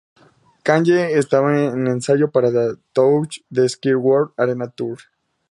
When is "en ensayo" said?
1.65-2.31